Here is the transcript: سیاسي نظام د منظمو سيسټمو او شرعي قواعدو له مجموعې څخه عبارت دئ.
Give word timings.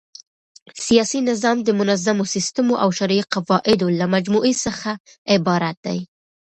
سیاسي 0.85 1.19
نظام 1.29 1.57
د 1.63 1.69
منظمو 1.79 2.23
سيسټمو 2.33 2.73
او 2.83 2.89
شرعي 2.97 3.23
قواعدو 3.33 3.87
له 3.99 4.05
مجموعې 4.15 4.53
څخه 4.65 4.91
عبارت 5.33 5.75
دئ. 5.85 5.99